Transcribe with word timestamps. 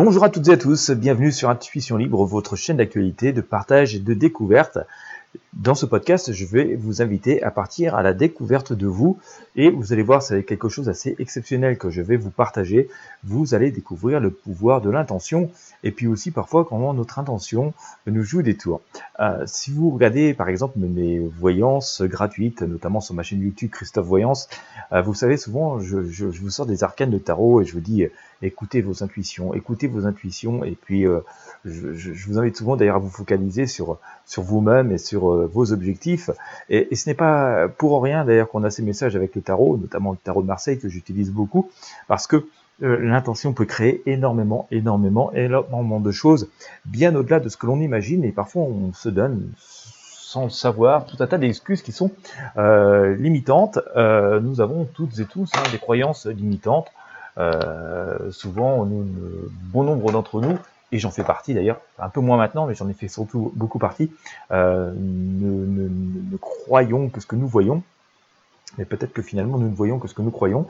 Bonjour 0.00 0.22
à 0.22 0.30
toutes 0.30 0.46
et 0.46 0.52
à 0.52 0.56
tous, 0.56 0.92
bienvenue 0.92 1.32
sur 1.32 1.50
Intuition 1.50 1.96
Libre, 1.96 2.24
votre 2.24 2.54
chaîne 2.54 2.76
d'actualité, 2.76 3.32
de 3.32 3.40
partage 3.40 3.96
et 3.96 3.98
de 3.98 4.14
découverte. 4.14 4.78
Dans 5.54 5.74
ce 5.74 5.86
podcast, 5.86 6.32
je 6.32 6.44
vais 6.44 6.76
vous 6.76 7.00
inviter 7.00 7.42
à 7.42 7.50
partir 7.50 7.94
à 7.94 8.02
la 8.02 8.12
découverte 8.12 8.74
de 8.74 8.86
vous 8.86 9.18
et 9.56 9.70
vous 9.70 9.94
allez 9.94 10.02
voir, 10.02 10.22
c'est 10.22 10.44
quelque 10.44 10.68
chose 10.68 10.86
d'assez 10.86 11.16
exceptionnel 11.18 11.78
que 11.78 11.88
je 11.88 12.02
vais 12.02 12.18
vous 12.18 12.30
partager. 12.30 12.88
Vous 13.24 13.54
allez 13.54 13.70
découvrir 13.70 14.20
le 14.20 14.30
pouvoir 14.30 14.82
de 14.82 14.90
l'intention 14.90 15.50
et 15.82 15.90
puis 15.90 16.06
aussi 16.06 16.30
parfois 16.30 16.66
comment 16.66 16.92
notre 16.92 17.18
intention 17.18 17.72
nous 18.06 18.22
joue 18.22 18.42
des 18.42 18.58
tours. 18.58 18.82
Euh, 19.20 19.42
si 19.46 19.72
vous 19.72 19.88
regardez 19.90 20.34
par 20.34 20.50
exemple 20.50 20.78
mes 20.78 21.18
voyances 21.18 22.02
gratuites, 22.02 22.60
notamment 22.60 23.00
sur 23.00 23.14
ma 23.14 23.22
chaîne 23.22 23.40
YouTube 23.40 23.70
Christophe 23.70 24.06
Voyance, 24.06 24.48
euh, 24.92 25.00
vous 25.00 25.14
savez 25.14 25.38
souvent 25.38 25.80
je, 25.80 26.04
je, 26.04 26.26
vous 26.26 26.50
sors 26.50 26.66
des 26.66 26.84
arcanes 26.84 27.10
de 27.10 27.18
tarot 27.18 27.62
et 27.62 27.64
je 27.64 27.72
vous 27.72 27.80
dis 27.80 28.06
écoutez 28.42 28.82
vos 28.82 29.02
intuitions, 29.02 29.54
écoutez 29.54 29.88
vos 29.88 30.06
intuitions 30.06 30.64
et 30.64 30.76
puis 30.80 31.06
euh, 31.06 31.20
je, 31.64 31.92
je, 31.94 32.26
vous 32.26 32.38
invite 32.38 32.56
souvent 32.56 32.76
d'ailleurs 32.76 32.96
à 32.96 33.00
vous 33.00 33.10
focaliser 33.10 33.66
sur, 33.66 33.98
sur 34.26 34.42
vous-même 34.42 34.92
et 34.92 34.98
sur 34.98 35.32
euh, 35.32 35.46
vos 35.52 35.72
objectifs. 35.72 36.30
Et, 36.68 36.94
ce 36.94 37.08
n'est 37.08 37.14
pas 37.14 37.68
pour 37.68 38.02
rien 38.02 38.24
d'ailleurs 38.24 38.48
qu'on 38.48 38.64
a 38.64 38.70
ces 38.70 38.82
messages 38.82 39.16
avec 39.16 39.34
le 39.34 39.42
tarot, 39.42 39.76
notamment 39.76 40.12
le 40.12 40.18
tarot 40.18 40.42
de 40.42 40.46
Marseille 40.46 40.78
que 40.78 40.88
j'utilise 40.88 41.30
beaucoup, 41.30 41.70
parce 42.06 42.26
que 42.26 42.46
euh, 42.82 42.98
l'intention 43.00 43.52
peut 43.52 43.64
créer 43.64 44.02
énormément, 44.06 44.68
énormément, 44.70 45.32
énormément 45.32 46.00
de 46.00 46.10
choses, 46.12 46.48
bien 46.84 47.14
au-delà 47.16 47.40
de 47.40 47.48
ce 47.48 47.56
que 47.56 47.66
l'on 47.66 47.80
imagine, 47.80 48.24
et 48.24 48.30
parfois 48.30 48.62
on 48.62 48.92
se 48.92 49.08
donne 49.08 49.50
sans 49.58 50.50
savoir, 50.50 51.06
tout 51.06 51.16
un 51.20 51.26
tas 51.26 51.38
d'excuses 51.38 51.82
qui 51.82 51.90
sont 51.90 52.10
euh, 52.58 53.16
limitantes. 53.16 53.78
Euh, 53.96 54.40
nous 54.40 54.60
avons 54.60 54.84
toutes 54.84 55.18
et 55.20 55.24
tous 55.24 55.50
hein, 55.56 55.62
des 55.72 55.78
croyances 55.78 56.26
limitantes. 56.26 56.88
Souvent, 58.30 58.84
bon 59.72 59.84
nombre 59.84 60.10
d'entre 60.10 60.40
nous 60.40 60.58
et 60.92 60.98
j'en 60.98 61.10
fais 61.10 61.24
partie 61.24 61.54
d'ailleurs, 61.54 61.80
un 61.98 62.08
peu 62.08 62.20
moins 62.20 62.36
maintenant, 62.36 62.66
mais 62.66 62.74
j'en 62.74 62.88
ai 62.88 62.94
fait 62.94 63.08
surtout 63.08 63.52
beaucoup 63.54 63.78
partie, 63.78 64.10
euh, 64.50 64.92
ne, 64.96 65.66
ne, 65.66 65.88
ne, 66.32 66.36
croyons 66.36 67.08
que 67.08 67.20
ce 67.20 67.26
que 67.26 67.36
nous 67.36 67.48
voyons, 67.48 67.82
mais 68.76 68.84
peut-être 68.84 69.12
que 69.12 69.22
finalement 69.22 69.58
nous 69.58 69.68
ne 69.68 69.74
voyons 69.74 69.98
que 69.98 70.08
ce 70.08 70.14
que 70.14 70.22
nous 70.22 70.30
croyons. 70.30 70.66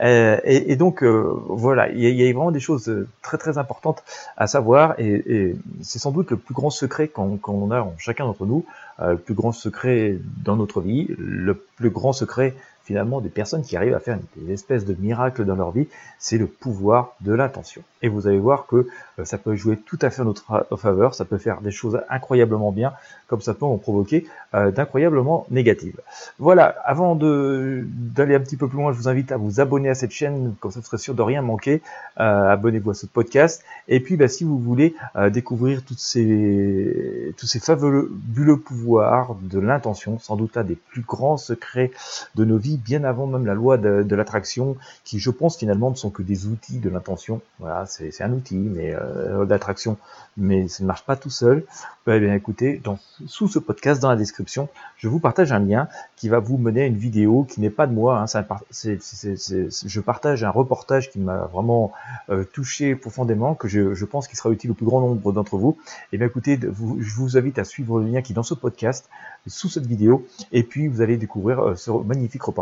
Euh, 0.00 0.38
et, 0.44 0.72
et, 0.72 0.76
donc 0.76 1.02
euh, 1.02 1.32
voilà, 1.48 1.90
il 1.90 2.00
y, 2.00 2.10
y, 2.10 2.28
a, 2.28 2.32
vraiment 2.32 2.50
des 2.50 2.60
choses 2.60 3.06
très 3.22 3.38
très 3.38 3.58
importantes 3.58 4.02
à 4.36 4.46
savoir, 4.46 4.94
et, 4.98 5.22
et 5.26 5.56
c'est 5.82 5.98
sans 5.98 6.10
doute 6.10 6.30
le 6.30 6.36
plus 6.36 6.54
grand 6.54 6.70
secret 6.70 7.08
qu'on 7.08 7.70
a 7.70 7.80
en 7.80 7.94
chacun 7.98 8.24
d'entre 8.24 8.46
nous, 8.46 8.64
euh, 9.00 9.12
le 9.12 9.18
plus 9.18 9.34
grand 9.34 9.52
secret 9.52 10.18
dans 10.44 10.56
notre 10.56 10.80
vie, 10.80 11.06
le 11.18 11.54
plus 11.54 11.90
grand 11.90 12.12
secret 12.12 12.54
finalement 12.84 13.20
des 13.20 13.28
personnes 13.28 13.62
qui 13.62 13.76
arrivent 13.76 13.94
à 13.94 14.00
faire 14.00 14.18
des 14.36 14.52
espèces 14.52 14.84
de 14.84 14.94
miracles 14.98 15.44
dans 15.44 15.54
leur 15.54 15.70
vie, 15.70 15.88
c'est 16.18 16.38
le 16.38 16.46
pouvoir 16.46 17.14
de 17.20 17.32
l'intention. 17.32 17.82
Et 18.02 18.08
vous 18.08 18.26
allez 18.26 18.38
voir 18.38 18.66
que 18.66 18.88
euh, 19.18 19.24
ça 19.24 19.38
peut 19.38 19.54
jouer 19.54 19.76
tout 19.76 19.98
à 20.02 20.10
fait 20.10 20.22
en 20.22 20.26
notre 20.26 20.66
faveur, 20.76 21.14
ça 21.14 21.24
peut 21.24 21.38
faire 21.38 21.60
des 21.60 21.70
choses 21.70 22.00
incroyablement 22.08 22.72
bien, 22.72 22.92
comme 23.26 23.40
ça 23.40 23.54
peut 23.54 23.64
en 23.64 23.76
provoquer 23.76 24.26
euh, 24.54 24.70
d'incroyablement 24.70 25.46
négatives. 25.50 26.00
Voilà, 26.38 26.66
avant 26.84 27.14
d'aller 27.14 28.34
un 28.34 28.40
petit 28.40 28.56
peu 28.56 28.68
plus 28.68 28.78
loin, 28.78 28.92
je 28.92 28.98
vous 28.98 29.08
invite 29.08 29.32
à 29.32 29.36
vous 29.36 29.60
abonner 29.60 29.90
à 29.90 29.94
cette 29.94 30.12
chaîne, 30.12 30.54
comme 30.60 30.70
ça 30.70 30.80
vous 30.80 30.86
serez 30.86 30.98
sûr 30.98 31.14
de 31.14 31.22
rien 31.22 31.42
manquer. 31.42 31.82
Euh, 32.18 32.48
Abonnez-vous 32.50 32.90
à 32.90 32.94
ce 32.94 33.06
podcast. 33.06 33.62
Et 33.88 34.00
puis, 34.00 34.16
bah, 34.16 34.28
si 34.28 34.44
vous 34.44 34.58
voulez 34.58 34.94
découvrir 35.30 35.84
toutes 35.84 35.98
ces, 35.98 37.34
tous 37.36 37.46
ces 37.46 37.60
fabuleux 37.60 38.56
pouvoirs 38.56 39.36
de 39.40 39.58
l'intention, 39.58 40.18
sans 40.18 40.36
doute 40.36 40.56
un 40.56 40.64
des 40.64 40.74
plus 40.74 41.02
grands 41.02 41.36
secrets 41.36 41.90
de 42.34 42.44
nos 42.44 42.58
vies, 42.58 42.69
bien 42.76 43.04
avant 43.04 43.26
même 43.26 43.46
la 43.46 43.54
loi 43.54 43.78
de, 43.78 44.14
l'attraction, 44.14 44.76
qui 45.04 45.18
je 45.18 45.30
pense 45.30 45.56
finalement 45.56 45.90
ne 45.90 45.96
sont 45.96 46.10
que 46.10 46.22
des 46.22 46.46
outils 46.46 46.78
de 46.78 46.90
l'intention. 46.90 47.40
Voilà, 47.58 47.86
c'est 47.86 48.22
un 48.22 48.32
outil, 48.32 48.56
mais 48.56 48.94
euh, 48.94 49.44
d'attraction, 49.44 49.96
mais 50.36 50.68
ça 50.68 50.82
ne 50.82 50.86
marche 50.86 51.04
pas 51.04 51.16
tout 51.16 51.30
seul. 51.30 51.64
Eh 52.12 52.18
bien, 52.18 52.34
écoutez, 52.34 52.80
dans, 52.82 52.98
sous 53.26 53.46
ce 53.46 53.60
podcast, 53.60 54.02
dans 54.02 54.10
la 54.10 54.16
description, 54.16 54.68
je 54.96 55.06
vous 55.06 55.20
partage 55.20 55.52
un 55.52 55.60
lien 55.60 55.86
qui 56.16 56.28
va 56.28 56.40
vous 56.40 56.58
mener 56.58 56.82
à 56.82 56.86
une 56.86 56.96
vidéo 56.96 57.44
qui 57.44 57.60
n'est 57.60 57.70
pas 57.70 57.86
de 57.86 57.92
moi. 57.92 58.18
Hein, 58.20 58.42
c'est, 58.70 59.00
c'est, 59.00 59.68
je 59.70 60.00
partage 60.00 60.42
un 60.42 60.50
reportage 60.50 61.10
qui 61.10 61.20
m'a 61.20 61.48
vraiment 61.52 61.92
euh, 62.30 62.42
touché 62.42 62.96
profondément, 62.96 63.54
que 63.54 63.68
je, 63.68 63.94
je 63.94 64.04
pense 64.04 64.26
qu'il 64.26 64.36
sera 64.36 64.50
utile 64.50 64.72
au 64.72 64.74
plus 64.74 64.86
grand 64.86 65.00
nombre 65.00 65.32
d'entre 65.32 65.56
vous. 65.56 65.78
Et 65.86 66.14
eh 66.14 66.18
bien, 66.18 66.26
écoutez, 66.26 66.56
vous, 66.56 67.00
je 67.00 67.14
vous 67.14 67.36
invite 67.36 67.60
à 67.60 67.64
suivre 67.64 68.00
le 68.00 68.06
lien 68.06 68.22
qui 68.22 68.32
est 68.32 68.34
dans 68.34 68.42
ce 68.42 68.54
podcast, 68.54 69.08
sous 69.46 69.68
cette 69.68 69.86
vidéo, 69.86 70.26
et 70.52 70.62
puis 70.62 70.88
vous 70.88 71.02
allez 71.02 71.16
découvrir 71.16 71.60
euh, 71.60 71.76
ce 71.76 71.90
magnifique 71.90 72.42
reportage, 72.42 72.59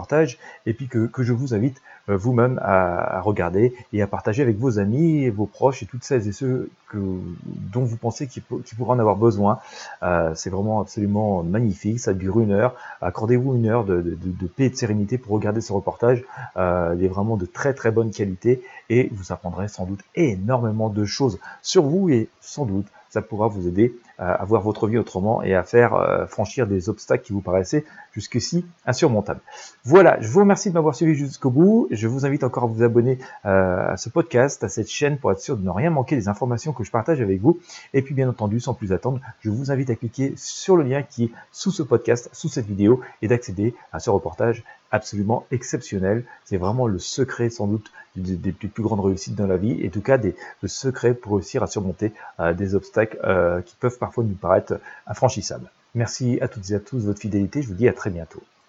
et 0.67 0.75
puis 0.75 0.89
que, 0.89 1.09
je 1.19 1.33
vous 1.33 1.55
invite 1.55 1.81
euh, 2.09 2.17
vous-même 2.17 2.59
à, 2.63 3.21
regarder 3.21 3.75
et 3.93 4.03
à 4.03 4.07
partager 4.07 4.43
avec 4.43 4.59
vos 4.59 4.79
amis 4.79 5.25
et 5.25 5.31
vos 5.31 5.47
proches 5.47 5.83
et 5.83 5.87
toutes 5.87 6.05
celles 6.05 6.27
et 6.29 6.33
ceux 6.33 6.71
que, 6.89 6.99
dont 7.45 7.85
vous 7.85 7.97
pensez 7.97 8.27
qu'ils 8.27 8.43
qu 8.43 8.77
pourraient 8.77 8.97
en 8.97 8.99
avoir 8.99 9.17
besoin. 9.17 9.59
Euh, 10.03 10.33
c'est 10.35 10.51
vraiment 10.51 10.81
absolument 10.81 11.43
magnifique, 11.43 12.01
ça 12.01 12.15
dure 12.15 12.41
une 12.41 12.53
heure. 12.53 12.75
Accordez-vous 13.01 13.55
une 13.57 13.67
heure 13.67 13.85
de, 13.85 14.17
paix 14.57 14.65
et 14.65 14.71
de 14.71 14.77
sérénité 14.77 15.19
pour 15.19 15.33
regarder 15.33 15.61
ce 15.61 15.73
reportage. 15.73 16.25
Euh, 16.57 16.95
il 16.97 17.05
est 17.05 17.09
vraiment 17.09 17.37
de 17.37 17.47
très 17.47 17.75
très 17.75 17.91
bonne 17.91 18.11
qualité 18.11 18.63
et 18.91 19.09
vous 19.13 19.33
apprendrez 19.33 19.69
sans 19.69 19.87
doute 19.87 20.01
énormément 20.15 20.89
de 20.89 21.05
choses 21.05 21.39
sur 21.63 21.83
vous 21.83 22.09
et 22.09 22.29
sans 22.41 22.65
doute 22.65 22.87
ça 23.11 23.23
pourra 23.23 23.49
vous 23.49 23.67
aider 23.67 23.95
à 24.19 24.45
voir 24.45 24.63
votre 24.63 24.87
vie 24.87 24.99
autrement 24.99 25.43
et 25.43 25.55
à 25.55 25.63
faire 25.63 25.95
euh, 25.95 26.27
franchir 26.27 26.67
des 26.67 26.89
obstacles 26.89 27.25
qui 27.25 27.33
vous 27.33 27.41
paraissaient 27.41 27.85
jusqu'ici 28.13 28.65
insurmontables. 28.87 29.41
Voilà, 29.85 30.21
je 30.21 30.29
vous 30.29 30.41
remercie 30.41 30.71
de 30.71 30.75
m'avoir 30.75 30.95
suivi 30.95 31.15
jusqu'au 31.15 31.51
bout. 31.51 31.89
Je 31.91 32.09
vous 32.09 32.27
invite 32.27 32.43
encore 32.43 32.65
à 32.65 32.67
vous 32.67 32.83
abonner 32.83 33.19
euh, 33.47 33.93
à 33.93 33.97
ce 33.97 34.09
podcast, 34.09 34.65
à 34.65 34.69
cette 34.69 34.91
chaîne 34.91 35.19
pour 35.19 35.31
être 35.31 35.41
sûr 35.41 35.57
de 35.57 35.63
ne 35.63 35.71
rien 35.71 35.91
manquer 35.91 36.17
des 36.17 36.29
informations 36.29 36.73
que 36.73 36.85
je 36.85 36.91
partage 36.91 37.21
avec 37.21 37.41
vous. 37.41 37.61
Et 37.95 38.03
puis 38.03 38.15
bien 38.15 38.29
entendu, 38.29 38.61
sans 38.61 38.75
plus 38.75 38.93
attendre, 38.93 39.21
je 39.41 39.51
vous 39.51 39.71
invite 39.71 39.91
à 39.91 39.95
cliquer 39.95 40.35
sur 40.37 40.77
le 40.77 40.83
lien 40.83 41.03
qui 41.03 41.25
est 41.25 41.31
sous 41.53 41.71
ce 41.71 41.83
podcast, 41.83 42.29
sous 42.33 42.49
cette 42.49 42.67
vidéo 42.67 43.01
et 43.23 43.29
d'accéder 43.29 43.75
à 43.93 44.01
ce 44.01 44.11
reportage 44.11 44.65
absolument 44.91 45.45
exceptionnel. 45.51 46.25
C'est 46.45 46.57
vraiment 46.57 46.87
le 46.87 46.99
secret 46.99 47.51
sans 47.51 47.67
doute 47.67 47.93
des, 48.17 48.53
plus 48.53 48.83
grandes 48.83 49.05
réussites 49.05 49.35
dans 49.35 49.47
la 49.47 49.59
vie 49.59 49.81
et 49.83 49.89
en 49.89 49.91
tout 49.91 50.01
cas 50.01 50.19
des, 50.19 50.35
le 50.63 50.69
secret 50.69 51.15
pour 51.15 51.35
réussir 51.35 51.63
à 51.63 51.67
surmonter 51.67 52.13
euh, 52.41 52.55
des 52.55 52.75
obstacles 52.75 53.19
qui 53.65 53.77
peuvent 53.77 53.99
parfois 54.09 54.25
nous 54.25 54.35
paraître 54.35 54.81
infranchissables. 55.07 55.71
Merci 55.95 56.39
à 56.41 56.49
toutes 56.49 56.71
et 56.71 56.75
à 56.75 56.81
tous 56.81 57.03
de 57.03 57.07
votre 57.09 57.21
fidélité. 57.21 57.61
Je 57.61 57.69
vous 57.69 57.75
dis 57.75 57.89
à 57.89 57.93
très 57.93 58.09
bientôt. 58.09 58.43